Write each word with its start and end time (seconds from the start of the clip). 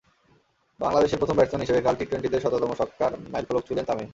বাংলাদেশের 0.79 1.19
প্রথম 1.19 1.35
ব্যাটসম্যান 1.37 1.63
হিসেবে 1.65 1.85
কাল 1.85 1.95
টি-টোয়েন্টিতে 1.99 2.37
শততম 2.39 2.71
ছক্কার 2.79 3.11
মাইলফলক 3.33 3.63
ছুঁলেন 3.67 3.85
তামিম। 3.87 4.09